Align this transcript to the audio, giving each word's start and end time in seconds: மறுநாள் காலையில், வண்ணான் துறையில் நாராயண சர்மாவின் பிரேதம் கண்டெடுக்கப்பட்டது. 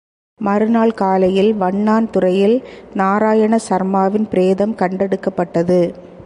மறுநாள் 0.39 0.91
காலையில், 0.91 1.53
வண்ணான் 1.53 2.09
துறையில் 2.09 2.63
நாராயண 2.93 3.57
சர்மாவின் 3.69 4.27
பிரேதம் 4.29 4.75
கண்டெடுக்கப்பட்டது. 4.75 5.93